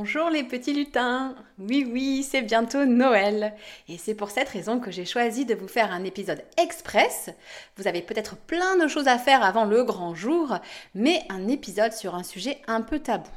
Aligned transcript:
Bonjour 0.00 0.30
les 0.30 0.44
petits 0.44 0.74
lutins 0.74 1.34
Oui 1.58 1.84
oui, 1.92 2.22
c'est 2.22 2.42
bientôt 2.42 2.84
Noël 2.84 3.56
et 3.88 3.98
c'est 3.98 4.14
pour 4.14 4.30
cette 4.30 4.48
raison 4.48 4.78
que 4.78 4.92
j'ai 4.92 5.04
choisi 5.04 5.44
de 5.44 5.56
vous 5.56 5.66
faire 5.66 5.90
un 5.90 6.04
épisode 6.04 6.44
express. 6.56 7.30
Vous 7.76 7.88
avez 7.88 8.00
peut-être 8.00 8.36
plein 8.36 8.76
de 8.76 8.86
choses 8.86 9.08
à 9.08 9.18
faire 9.18 9.42
avant 9.42 9.64
le 9.64 9.82
grand 9.82 10.14
jour, 10.14 10.56
mais 10.94 11.24
un 11.30 11.48
épisode 11.48 11.92
sur 11.92 12.14
un 12.14 12.22
sujet 12.22 12.62
un 12.68 12.80
peu 12.80 13.00
tabou. 13.00 13.28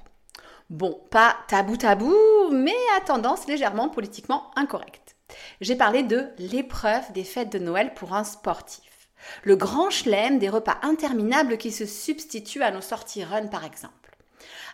Bon, 0.70 1.02
pas 1.10 1.36
tabou 1.48 1.78
tabou, 1.78 2.14
mais 2.52 2.78
à 2.96 3.06
tendance 3.06 3.48
légèrement 3.48 3.90
politiquement 3.90 4.52
incorrecte. 4.56 5.16
J'ai 5.62 5.76
parlé 5.76 6.04
de 6.04 6.28
l'épreuve 6.38 7.12
des 7.14 7.24
fêtes 7.24 7.52
de 7.52 7.58
Noël 7.58 7.96
pour 7.96 8.14
un 8.14 8.24
sportif. 8.24 9.10
Le 9.42 9.56
grand 9.56 9.90
chelem 9.90 10.38
des 10.38 10.50
repas 10.50 10.78
interminables 10.84 11.58
qui 11.58 11.72
se 11.72 11.88
substituent 11.88 12.62
à 12.62 12.70
nos 12.70 12.82
sorties 12.82 13.24
run 13.24 13.48
par 13.48 13.66
exemple. 13.66 13.96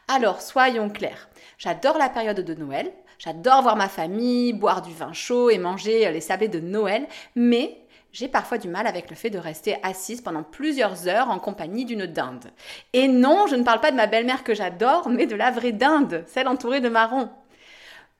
Alors, 0.10 0.42
soyons 0.42 0.90
clairs. 0.90 1.28
J'adore 1.58 1.98
la 1.98 2.10
période 2.10 2.40
de 2.40 2.54
Noël. 2.54 2.92
J'adore 3.18 3.64
voir 3.64 3.76
ma 3.76 3.90
famille, 3.90 4.54
boire 4.54 4.84
du 4.84 4.94
vin 4.94 5.12
chaud 5.12 5.50
et 5.50 5.58
manger 5.58 6.12
les 6.12 6.22
sablés 6.22 6.50
de 6.50 6.60
Noël. 6.60 7.08
Mais 7.36 7.82
j'ai 8.12 8.28
parfois 8.28 8.60
du 8.60 8.68
mal 8.68 8.86
avec 8.86 9.10
le 9.10 9.16
fait 9.16 9.32
de 9.32 9.40
rester 9.40 9.78
assise 9.82 10.22
pendant 10.22 10.44
plusieurs 10.44 11.08
heures 11.08 11.32
en 11.32 11.40
compagnie 11.40 11.86
d'une 11.86 12.06
dinde. 12.06 12.46
Et 12.94 13.08
non, 13.08 13.48
je 13.48 13.56
ne 13.56 13.64
parle 13.64 13.80
pas 13.80 13.90
de 13.90 13.96
ma 13.96 14.06
belle-mère 14.06 14.44
que 14.44 14.54
j'adore, 14.54 15.10
mais 15.10 15.26
de 15.26 15.36
la 15.36 15.50
vraie 15.50 15.72
dinde, 15.72 16.24
celle 16.28 16.48
entourée 16.48 16.80
de 16.80 16.90
marrons. 16.90 17.30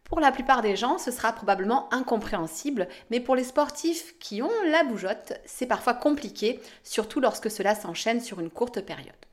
Pour 0.04 0.20
la 0.20 0.32
plupart 0.32 0.64
des 0.64 0.76
gens, 0.76 0.98
ce 0.98 1.12
sera 1.12 1.32
probablement 1.32 1.94
incompréhensible, 1.94 2.88
mais 3.12 3.20
pour 3.20 3.36
les 3.36 3.44
sportifs 3.44 4.18
qui 4.18 4.42
ont 4.42 4.50
la 4.72 4.84
bougeotte, 4.84 5.34
c'est 5.46 5.68
parfois 5.68 5.94
compliqué, 5.94 6.60
surtout 6.84 7.20
lorsque 7.20 7.52
cela 7.52 7.76
s'enchaîne 7.76 8.22
sur 8.22 8.40
une 8.40 8.50
courte 8.50 8.82
période. 8.82 9.27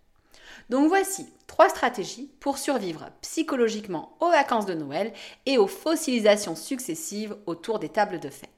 Donc 0.71 0.89
voici 0.89 1.33
trois 1.47 1.69
stratégies 1.69 2.31
pour 2.41 2.59
survivre 2.59 3.11
psychologiquement 3.21 4.17
aux 4.21 4.31
vacances 4.31 4.67
de 4.67 4.75
Noël 4.75 5.13
et 5.47 5.59
aux 5.59 5.67
fossilisations 5.67 6.57
successives 6.57 7.37
autour 7.47 7.79
des 7.79 7.91
tables 7.91 8.21
de 8.21 8.31
fête. 8.31 8.51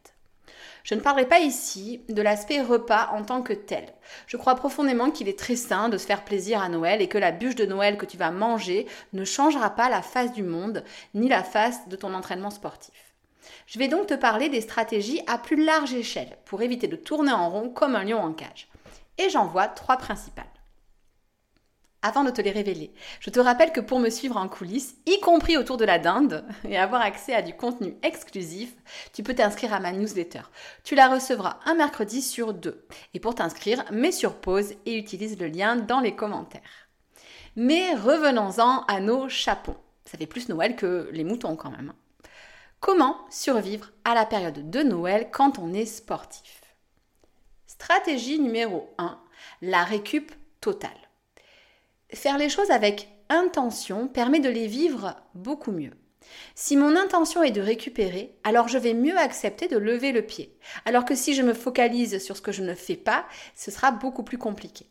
Je 0.85 0.95
ne 0.95 1.01
parlerai 1.01 1.27
pas 1.27 1.41
ici 1.41 2.03
de 2.09 2.23
l'aspect 2.23 2.63
repas 2.63 3.11
en 3.13 3.25
tant 3.25 3.43
que 3.43 3.53
tel. 3.53 3.93
Je 4.29 4.37
crois 4.37 4.55
profondément 4.55 5.11
qu'il 5.11 5.29
est 5.29 5.37
très 5.37 5.57
sain 5.57 5.89
de 5.89 5.99
se 5.99 6.07
faire 6.07 6.25
plaisir 6.25 6.63
à 6.63 6.69
Noël 6.69 7.03
et 7.03 7.09
que 7.09 7.19
la 7.19 7.33
bûche 7.33 7.57
de 7.57 7.67
Noël 7.67 7.97
que 7.97 8.07
tu 8.07 8.17
vas 8.17 8.31
manger 8.31 8.87
ne 9.13 9.25
changera 9.25 9.71
pas 9.71 9.89
la 9.89 10.01
face 10.01 10.33
du 10.33 10.45
monde 10.45 10.85
ni 11.13 11.29
la 11.29 11.43
face 11.43 11.89
de 11.89 11.97
ton 11.97 12.15
entraînement 12.15 12.51
sportif. 12.51 12.95
Je 13.67 13.81
vais 13.81 13.89
donc 13.89 14.07
te 14.07 14.15
parler 14.15 14.49
des 14.49 14.61
stratégies 14.61 15.23
à 15.27 15.39
plus 15.39 15.63
large 15.63 15.93
échelle 15.93 16.39
pour 16.45 16.63
éviter 16.63 16.87
de 16.87 16.95
tourner 16.95 17.33
en 17.33 17.51
rond 17.51 17.69
comme 17.69 17.97
un 17.97 18.05
lion 18.05 18.21
en 18.21 18.33
cage. 18.33 18.69
Et 19.19 19.29
j'en 19.29 19.47
vois 19.47 19.67
trois 19.67 19.97
principales 19.97 20.45
avant 22.07 22.23
de 22.23 22.31
te 22.31 22.41
les 22.41 22.53
révéler. 22.53 22.93
Je 23.19 23.31
te 23.31 23.41
rappelle 23.41 23.73
que 23.73 23.81
pour 23.81 23.99
me 23.99 24.11
suivre 24.11 24.37
en 24.37 24.49
coulisses, 24.49 24.95
y 25.07 25.19
compris 25.21 25.57
autour 25.57 25.77
de 25.77 25.85
la 25.85 25.99
dinde, 25.99 26.45
et 26.69 26.79
avoir 26.79 27.03
accès 27.03 27.35
à 27.35 27.43
du 27.43 27.55
contenu 27.55 27.97
exclusif, 28.03 28.75
tu 29.13 29.23
peux 29.23 29.35
t'inscrire 29.35 29.75
à 29.75 29.81
ma 29.81 29.93
newsletter. 29.93 30.43
Tu 30.85 30.95
la 30.95 31.09
recevras 31.09 31.59
un 31.65 31.75
mercredi 31.75 32.23
sur 32.23 32.55
deux. 32.55 32.87
Et 33.13 33.21
pour 33.21 33.35
t'inscrire, 33.35 33.85
mets 33.91 34.13
sur 34.13 34.37
pause 34.37 34.75
et 34.87 34.97
utilise 34.97 35.39
le 35.39 35.49
lien 35.49 35.75
dans 35.75 36.01
les 36.01 36.15
commentaires. 36.15 36.61
Mais 37.57 37.95
revenons-en 37.95 38.85
à 38.85 39.01
nos 39.01 39.29
chapons. 39.29 39.77
Ça 40.05 40.17
fait 40.17 40.27
plus 40.27 40.49
Noël 40.49 40.77
que 40.77 41.09
les 41.13 41.25
moutons 41.25 41.57
quand 41.57 41.71
même. 41.71 41.93
Comment 42.79 43.17
survivre 43.31 43.91
à 44.05 44.15
la 44.15 44.27
période 44.27 44.71
de 44.71 44.83
Noël 44.83 45.31
quand 45.33 45.59
on 45.59 45.73
est 45.73 45.87
sportif? 45.87 46.63
Stratégie 47.67 48.39
numéro 48.39 48.95
1, 48.99 49.19
la 49.63 49.83
récup 49.83 50.31
totale. 50.61 51.06
Faire 52.13 52.39
les 52.39 52.49
choses 52.49 52.71
avec 52.71 53.09
intention 53.29 54.07
permet 54.07 54.41
de 54.41 54.49
les 54.49 54.69
vivre 54.69 55.17
beaucoup 55.35 55.73
mieux. 55.73 55.93
Si 56.55 56.77
mon 56.77 56.97
intention 56.97 57.43
est 57.43 57.51
de 57.51 57.61
récupérer, 57.61 58.37
alors 58.45 58.69
je 58.69 58.79
vais 58.79 58.95
mieux 58.95 59.17
accepter 59.19 59.69
de 59.69 59.77
lever 59.77 60.13
le 60.13 60.23
pied. 60.23 60.57
Alors 60.85 61.05
que 61.05 61.15
si 61.15 61.35
je 61.35 61.43
me 61.43 61.55
focalise 61.55 62.23
sur 62.23 62.37
ce 62.37 62.43
que 62.43 62.53
je 62.53 62.63
ne 62.63 62.75
fais 62.75 62.97
pas, 62.97 63.27
ce 63.55 63.71
sera 63.71 63.91
beaucoup 63.91 64.23
plus 64.23 64.39
compliqué. 64.39 64.87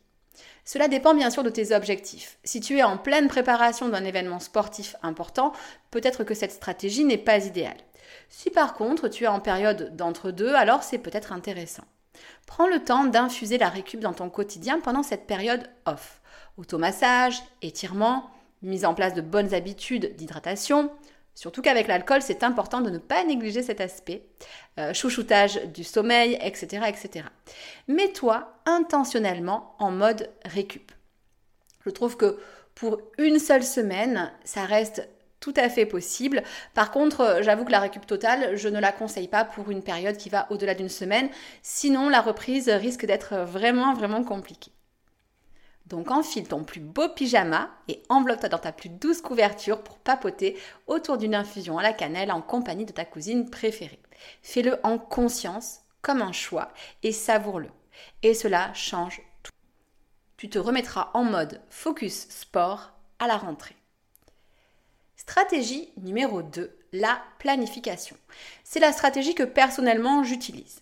Cela 0.65 0.87
dépend 0.87 1.13
bien 1.13 1.29
sûr 1.29 1.43
de 1.43 1.49
tes 1.49 1.73
objectifs. 1.73 2.37
Si 2.43 2.59
tu 2.59 2.77
es 2.77 2.83
en 2.83 2.97
pleine 2.97 3.27
préparation 3.27 3.87
d'un 3.87 4.03
événement 4.03 4.39
sportif 4.39 4.95
important, 5.01 5.53
peut-être 5.91 6.23
que 6.23 6.33
cette 6.33 6.51
stratégie 6.51 7.05
n'est 7.05 7.17
pas 7.17 7.45
idéale. 7.45 7.77
Si 8.29 8.49
par 8.49 8.73
contre 8.73 9.07
tu 9.07 9.23
es 9.23 9.27
en 9.27 9.39
période 9.39 9.95
d'entre-deux, 9.95 10.53
alors 10.53 10.83
c'est 10.83 10.97
peut-être 10.97 11.31
intéressant. 11.31 11.85
Prends 12.45 12.67
le 12.67 12.83
temps 12.83 13.05
d'infuser 13.05 13.57
la 13.57 13.69
récup 13.69 13.99
dans 13.99 14.13
ton 14.13 14.29
quotidien 14.29 14.79
pendant 14.79 15.03
cette 15.03 15.27
période 15.27 15.69
off 15.85 16.21
automassage, 16.57 17.41
étirement, 17.61 18.29
mise 18.61 18.85
en 18.85 18.93
place 18.93 19.13
de 19.13 19.21
bonnes 19.21 19.53
habitudes 19.53 20.15
d'hydratation. 20.15 20.91
Surtout 21.35 21.61
qu'avec 21.61 21.87
l'alcool, 21.87 22.21
c'est 22.21 22.43
important 22.43 22.79
de 22.79 22.89
ne 22.89 22.97
pas 22.97 23.23
négliger 23.25 23.61
cet 23.61 23.81
aspect. 23.81 24.25
Euh, 24.79 24.93
chouchoutage 24.93 25.61
du 25.73 25.83
sommeil, 25.83 26.39
etc., 26.41 26.85
etc. 26.87 27.25
Mets-toi 27.89 28.53
intentionnellement 28.65 29.75
en 29.79 29.91
mode 29.91 30.29
récup. 30.45 30.91
Je 31.85 31.89
trouve 31.89 32.15
que 32.15 32.39
pour 32.73 32.99
une 33.17 33.39
seule 33.39 33.63
semaine, 33.63 34.31
ça 34.45 34.63
reste 34.65 35.07
tout 35.41 35.53
à 35.57 35.69
fait 35.69 35.85
possible. 35.85 36.41
Par 36.73 36.91
contre, 36.91 37.39
j'avoue 37.41 37.65
que 37.65 37.71
la 37.71 37.79
récup 37.79 38.07
totale, 38.07 38.55
je 38.55 38.69
ne 38.69 38.79
la 38.79 38.91
conseille 38.91 39.27
pas 39.27 39.45
pour 39.45 39.69
une 39.69 39.83
période 39.83 40.17
qui 40.17 40.29
va 40.29 40.47
au-delà 40.49 40.73
d'une 40.73 40.89
semaine. 40.89 41.29
Sinon, 41.61 42.09
la 42.09 42.21
reprise 42.21 42.69
risque 42.69 43.05
d'être 43.05 43.35
vraiment, 43.43 43.93
vraiment 43.93 44.23
compliquée. 44.23 44.71
Donc 45.85 46.09
enfile 46.09 46.47
ton 46.47 46.63
plus 46.63 46.79
beau 46.79 47.09
pyjama 47.09 47.69
et 47.87 48.01
enveloppe-toi 48.09 48.49
dans 48.49 48.57
ta 48.57 48.71
plus 48.71 48.89
douce 48.89 49.21
couverture 49.21 49.83
pour 49.83 49.99
papoter 49.99 50.57
autour 50.87 51.17
d'une 51.17 51.35
infusion 51.35 51.77
à 51.77 51.83
la 51.83 51.93
cannelle 51.93 52.31
en 52.31 52.41
compagnie 52.41 52.85
de 52.85 52.91
ta 52.91 53.05
cousine 53.05 53.49
préférée. 53.49 54.01
Fais-le 54.41 54.79
en 54.83 54.97
conscience, 54.97 55.81
comme 56.01 56.21
un 56.21 56.31
choix, 56.31 56.69
et 57.03 57.11
savoure-le. 57.11 57.69
Et 58.23 58.33
cela 58.33 58.73
change 58.73 59.21
tout. 59.43 59.51
Tu 60.37 60.49
te 60.49 60.57
remettras 60.57 61.11
en 61.13 61.23
mode 61.23 61.61
focus 61.69 62.27
sport 62.29 62.91
à 63.19 63.27
la 63.27 63.37
rentrée. 63.37 63.75
Stratégie 65.15 65.89
numéro 65.97 66.41
2, 66.41 66.77
la 66.93 67.21
planification. 67.39 68.17
C'est 68.63 68.79
la 68.79 68.91
stratégie 68.91 69.35
que 69.35 69.43
personnellement 69.43 70.23
j'utilise. 70.23 70.81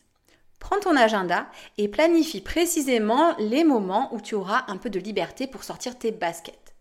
Prends 0.63 0.79
ton 0.79 0.95
agenda 0.95 1.47
et 1.77 1.89
planifie 1.89 2.39
précisément 2.39 3.35
les 3.37 3.65
moments 3.65 4.07
où 4.13 4.21
tu 4.21 4.33
auras 4.33 4.63
un 4.69 4.77
peu 4.77 4.89
de 4.89 4.97
liberté 4.97 5.45
pour 5.45 5.65
sortir 5.65 5.99
tes 5.99 6.11
baskets. 6.11 6.73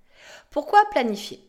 Pourquoi 0.50 0.78
planifier? 0.92 1.40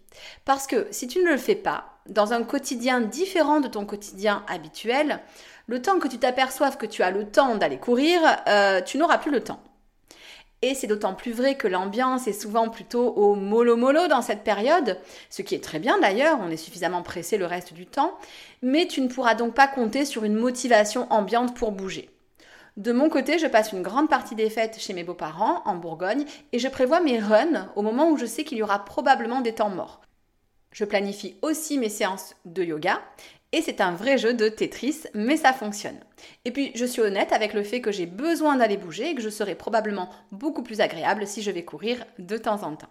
Parce 0.44 0.65
que 0.65 0.88
si 0.89 1.07
tu 1.07 1.19
ne 1.19 1.30
le 1.30 1.38
fais 1.38 1.53
pas, 1.53 2.00
dans 2.09 2.33
un 2.33 2.41
quotidien 2.41 3.01
différent 3.01 3.59
de 3.59 3.68
ton 3.68 3.85
quotidien 3.85 4.44
habituel, 4.47 5.19
le 5.68 5.80
temps 5.80 6.00
que 6.00 6.07
tu 6.07 6.18
t'aperçoives 6.18 6.77
que 6.77 6.88
tu 6.88 7.03
as 7.03 7.12
le 7.12 7.30
temps 7.30 7.56
d'aller 7.56 7.77
courir, 7.77 8.19
euh, 8.47 8.81
tu 8.81 8.97
n'auras 8.97 9.19
plus 9.19 9.31
le 9.31 9.44
temps. 9.44 9.62
Et 10.63 10.74
c'est 10.74 10.88
d'autant 10.88 11.13
plus 11.13 11.33
vrai 11.33 11.56
que 11.56 11.68
l'ambiance 11.68 12.27
est 12.27 12.33
souvent 12.33 12.69
plutôt 12.69 13.09
au 13.09 13.36
mollo-mollo 13.36 14.07
dans 14.07 14.24
cette 14.24 14.44
période, 14.44 14.97
ce 15.29 15.44
qui 15.44 15.53
est 15.53 15.63
très 15.63 15.77
bien 15.77 16.00
d'ailleurs, 16.00 16.39
on 16.41 16.50
est 16.50 16.57
suffisamment 16.57 17.03
pressé 17.03 17.38
le 17.38 17.45
reste 17.45 17.74
du 17.74 17.86
temps, 17.86 18.18
mais 18.63 18.88
tu 18.88 19.01
ne 19.01 19.07
pourras 19.07 19.36
donc 19.36 19.53
pas 19.53 19.68
compter 19.68 20.03
sur 20.03 20.24
une 20.24 20.36
motivation 20.36 21.06
ambiante 21.12 21.56
pour 21.56 21.71
bouger. 21.71 22.09
De 22.75 22.92
mon 22.92 23.08
côté, 23.08 23.38
je 23.38 23.46
passe 23.46 23.72
une 23.72 23.84
grande 23.84 24.10
partie 24.10 24.34
des 24.34 24.50
fêtes 24.50 24.80
chez 24.80 24.94
mes 24.94 25.04
beaux-parents, 25.04 25.62
en 25.66 25.75
Bourgogne, 25.75 26.25
et 26.52 26.60
je 26.60 26.68
prévois 26.68 27.02
mes 27.02 27.20
runs 27.20 27.72
au 27.75 27.84
moment 27.84 28.10
où 28.10 28.18
je 28.18 28.25
sais 28.25 28.44
qu'il 28.44 28.58
y 28.58 28.64
aura 28.64 28.84
probablement 28.84 29.42
des 29.42 29.54
temps 29.54 29.70
morts. 29.70 30.02
Je 30.72 30.86
planifie 30.86 31.38
aussi 31.44 31.78
mes 31.78 31.90
séances 31.90 32.36
de 32.46 32.64
yoga 32.64 33.00
Et 33.52 33.62
c'est 33.62 33.80
un 33.80 33.92
vrai 33.92 34.18
jeu 34.18 34.34
de 34.34 34.50
Tetris, 34.50 35.04
mais 35.14 35.38
ça 35.38 35.54
fonctionne. 35.54 36.00
Et 36.46 36.52
puis, 36.52 36.72
je 36.74 36.86
suis 36.86 37.02
honnête 37.02 37.31
avec 37.31 37.54
le 37.54 37.62
fait 37.62 37.80
que 37.80 37.92
j'ai 37.92 38.08
besoin 38.08 38.56
d'aller 38.56 38.78
bouger 38.78 39.12
et 39.12 39.16
que 39.16 39.22
je 39.22 39.30
serai 39.30 39.54
probablement 39.54 40.10
beaucoup 40.31 40.64
plus 40.64 40.81
agréable 40.81 41.28
si 41.28 41.44
je 41.44 41.52
vais 41.52 41.64
courir 41.64 42.04
de 42.18 42.38
temps 42.38 42.64
en 42.64 42.75
temps. 42.75 42.90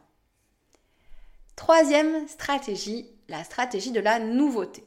Troisième 1.57 2.29
stratégie, 2.29 3.11
la 3.29 3.43
stratégie 3.43 3.91
de 3.91 4.01
la 4.01 4.21
nouveauté. 4.21 4.85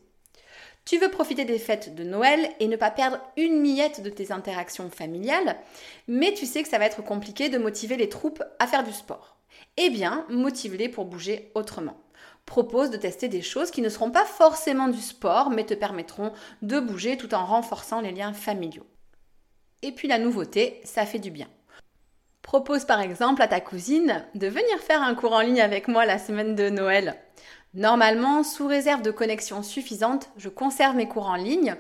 Tu 0.86 1.00
veux 1.00 1.10
profiter 1.10 1.46
des 1.46 1.58
fêtes 1.58 1.96
de 1.96 2.04
Noël 2.04 2.48
et 2.60 2.68
ne 2.68 2.76
pas 2.76 2.92
perdre 2.92 3.20
une 3.38 3.60
miette 3.60 4.04
de 4.04 4.12
tes 4.12 4.32
interactions 4.32 4.92
familiales, 4.92 5.58
mais 6.08 6.32
tu 6.36 6.46
sais 6.46 6.62
que 6.62 6.70
ça 6.70 6.78
va 6.78 6.86
être 6.86 7.04
compliqué 7.04 7.50
de 7.50 7.58
motiver 7.58 7.98
les 7.98 8.08
troupes 8.08 8.44
à 8.60 8.68
faire 8.68 8.84
du 8.84 8.94
sport. 8.94 9.38
Eh 9.78 9.90
bien, 9.90 10.28
motive-les 10.30 10.90
pour 10.90 11.06
bouger 11.06 11.52
autrement. 11.56 11.98
Propose 12.46 12.92
de 12.92 12.98
tester 12.98 13.28
des 13.30 13.42
choses 13.42 13.72
qui 13.72 13.82
ne 13.82 13.90
seront 13.90 14.12
pas 14.12 14.26
forcément 14.26 14.88
du 14.88 15.02
sport, 15.02 15.50
mais 15.50 15.66
te 15.66 15.74
permettront 15.74 16.32
de 16.62 16.80
bouger 16.80 17.18
tout 17.18 17.34
en 17.34 17.46
renforçant 17.46 18.00
les 18.00 18.12
liens 18.12 18.34
familiaux. 18.34 18.86
Et 19.82 19.92
puis 19.92 20.08
la 20.08 20.20
nouveauté, 20.20 20.82
ça 20.84 21.08
fait 21.08 21.20
du 21.20 21.32
bien. 21.32 21.48
Propose 22.44 22.86
par 22.86 23.02
exemple 23.02 23.42
à 23.42 23.48
ta 23.48 23.60
cousine 23.60 24.24
de 24.36 24.48
venir 24.48 24.78
faire 24.80 25.02
un 25.02 25.16
cours 25.16 25.34
en 25.34 25.42
ligne 25.42 25.62
avec 25.62 25.88
moi 25.88 26.06
la 26.06 26.20
semaine 26.20 26.54
de 26.54 26.70
Noël. 26.70 27.16
Normalement, 27.76 28.44
sous 28.44 28.68
réserve 28.68 29.02
de 29.02 29.12
connexion 29.12 29.62
suffisante, 29.62 30.30
je 30.38 30.48
conserve 30.48 30.96
mes 30.96 31.10
cours 31.10 31.28
en 31.28 31.36
ligne 31.36 31.76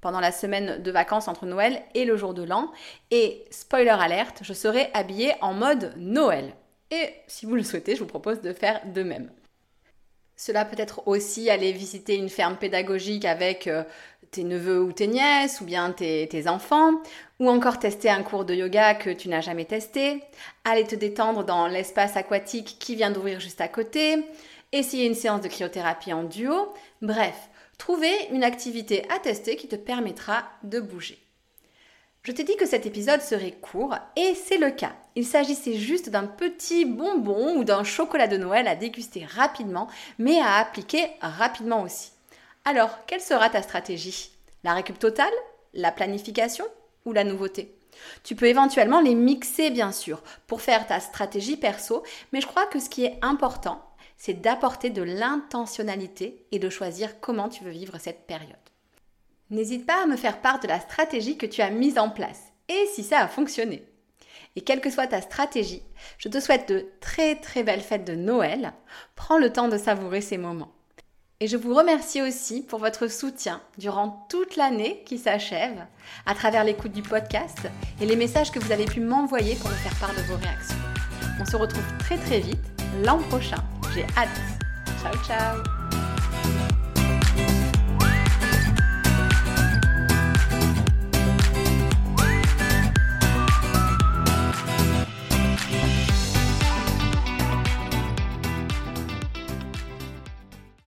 pendant 0.00 0.20
la 0.20 0.32
semaine 0.32 0.82
de 0.82 0.90
vacances 0.90 1.28
entre 1.28 1.44
Noël 1.44 1.82
et 1.94 2.06
le 2.06 2.16
jour 2.16 2.32
de 2.32 2.42
l'an. 2.42 2.72
Et 3.10 3.44
spoiler 3.50 3.90
alerte, 3.90 4.40
je 4.42 4.54
serai 4.54 4.88
habillée 4.94 5.34
en 5.42 5.52
mode 5.52 5.92
Noël. 5.98 6.54
Et 6.90 7.10
si 7.26 7.44
vous 7.44 7.56
le 7.56 7.62
souhaitez, 7.62 7.94
je 7.94 8.00
vous 8.00 8.06
propose 8.06 8.40
de 8.40 8.54
faire 8.54 8.80
de 8.86 9.02
même. 9.02 9.30
Cela 10.36 10.64
peut 10.64 10.80
être 10.80 11.06
aussi 11.06 11.50
aller 11.50 11.72
visiter 11.72 12.16
une 12.16 12.30
ferme 12.30 12.56
pédagogique 12.56 13.26
avec 13.26 13.66
euh, 13.66 13.84
tes 14.30 14.44
neveux 14.44 14.80
ou 14.80 14.92
tes 14.92 15.06
nièces 15.06 15.60
ou 15.60 15.64
bien 15.64 15.92
tes, 15.92 16.26
tes, 16.28 16.48
enfants, 16.48 17.02
ou 17.38 17.48
encore 17.48 17.78
tester 17.78 18.08
un 18.08 18.22
cours 18.22 18.44
de 18.44 18.54
yoga 18.54 18.94
que 18.94 19.10
tu 19.10 19.28
n'as 19.28 19.42
jamais 19.42 19.64
testé, 19.64 20.22
aller 20.64 20.84
te 20.84 20.94
détendre 20.94 21.44
dans 21.44 21.68
l'espace 21.68 22.16
aquatique 22.16 22.76
qui 22.80 22.96
vient 22.96 23.10
d'ouvrir 23.10 23.40
juste 23.40 23.60
à 23.60 23.68
côté, 23.68 24.24
essayer 24.72 25.06
une 25.06 25.14
séance 25.14 25.40
de 25.40 25.48
cryothérapie 25.48 26.12
en 26.12 26.24
duo, 26.24 26.72
bref, 27.02 27.48
trouver 27.78 28.12
une 28.30 28.44
activité 28.44 29.06
à 29.10 29.18
tester 29.18 29.56
qui 29.56 29.68
te 29.68 29.76
permettra 29.76 30.44
de 30.62 30.80
bouger. 30.80 31.18
Je 32.22 32.32
t'ai 32.32 32.42
dit 32.42 32.56
que 32.56 32.64
cet 32.64 32.86
épisode 32.86 33.20
serait 33.20 33.52
court 33.52 33.94
et 34.16 34.34
c'est 34.34 34.56
le 34.56 34.70
cas. 34.70 34.94
Il 35.14 35.26
s'agissait 35.26 35.74
juste 35.74 36.08
d'un 36.08 36.24
petit 36.24 36.86
bonbon 36.86 37.56
ou 37.56 37.64
d'un 37.64 37.84
chocolat 37.84 38.26
de 38.26 38.38
Noël 38.38 38.66
à 38.66 38.74
déguster 38.74 39.26
rapidement, 39.26 39.88
mais 40.18 40.40
à 40.40 40.54
appliquer 40.54 41.06
rapidement 41.20 41.82
aussi. 41.82 42.12
Alors, 42.64 43.04
quelle 43.06 43.20
sera 43.20 43.50
ta 43.50 43.60
stratégie? 43.60 44.30
La 44.64 44.72
récup 44.72 44.98
totale? 44.98 45.34
La 45.74 45.92
planification? 45.92 46.64
Ou 47.04 47.12
la 47.12 47.24
nouveauté? 47.24 47.76
Tu 48.22 48.34
peux 48.34 48.46
éventuellement 48.46 49.00
les 49.00 49.14
mixer 49.14 49.68
bien 49.68 49.92
sûr 49.92 50.22
pour 50.46 50.62
faire 50.62 50.86
ta 50.86 51.00
stratégie 51.00 51.58
perso, 51.58 52.02
mais 52.32 52.40
je 52.40 52.46
crois 52.46 52.66
que 52.66 52.80
ce 52.80 52.88
qui 52.88 53.04
est 53.04 53.18
important, 53.20 53.82
c'est 54.24 54.40
d'apporter 54.40 54.88
de 54.88 55.02
l'intentionnalité 55.02 56.46
et 56.50 56.58
de 56.58 56.70
choisir 56.70 57.20
comment 57.20 57.50
tu 57.50 57.62
veux 57.62 57.70
vivre 57.70 57.98
cette 57.98 58.26
période. 58.26 58.56
N'hésite 59.50 59.84
pas 59.84 60.02
à 60.02 60.06
me 60.06 60.16
faire 60.16 60.40
part 60.40 60.60
de 60.60 60.66
la 60.66 60.80
stratégie 60.80 61.36
que 61.36 61.44
tu 61.44 61.60
as 61.60 61.68
mise 61.68 61.98
en 61.98 62.08
place 62.08 62.40
et 62.70 62.86
si 62.94 63.04
ça 63.04 63.18
a 63.18 63.28
fonctionné. 63.28 63.84
Et 64.56 64.62
quelle 64.62 64.80
que 64.80 64.88
soit 64.88 65.08
ta 65.08 65.20
stratégie, 65.20 65.82
je 66.16 66.30
te 66.30 66.40
souhaite 66.40 66.70
de 66.70 66.86
très 67.02 67.34
très 67.36 67.64
belles 67.64 67.82
fêtes 67.82 68.06
de 68.06 68.14
Noël. 68.14 68.72
Prends 69.14 69.36
le 69.36 69.52
temps 69.52 69.68
de 69.68 69.76
savourer 69.76 70.22
ces 70.22 70.38
moments. 70.38 70.72
Et 71.40 71.46
je 71.46 71.58
vous 71.58 71.74
remercie 71.74 72.22
aussi 72.22 72.62
pour 72.62 72.78
votre 72.78 73.08
soutien 73.08 73.60
durant 73.76 74.26
toute 74.30 74.56
l'année 74.56 75.02
qui 75.04 75.18
s'achève, 75.18 75.84
à 76.24 76.34
travers 76.34 76.64
l'écoute 76.64 76.92
du 76.92 77.02
podcast 77.02 77.58
et 78.00 78.06
les 78.06 78.16
messages 78.16 78.50
que 78.50 78.58
vous 78.58 78.72
avez 78.72 78.86
pu 78.86 79.00
m'envoyer 79.00 79.54
pour 79.56 79.68
me 79.68 79.74
faire 79.74 79.98
part 80.00 80.14
de 80.14 80.22
vos 80.22 80.36
réactions. 80.36 81.03
On 81.40 81.44
se 81.44 81.56
retrouve 81.56 81.84
très 81.98 82.16
très 82.18 82.40
vite 82.40 82.64
l'an 83.04 83.18
prochain. 83.18 83.62
J'ai 83.94 84.04
hâte. 84.16 84.28
Ciao 85.02 85.12
ciao 85.24 85.83